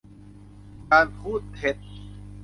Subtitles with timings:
[0.91, 1.77] การพูดเท็จ